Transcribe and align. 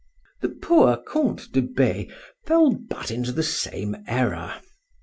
The 0.41 0.49
poor 0.49 0.97
Count 1.13 1.51
de 1.51 1.61
B— 1.61 2.09
fell 2.47 2.71
but 2.89 3.11
into 3.11 3.31
the 3.31 3.43
same 3.43 3.97
error. 4.07 4.55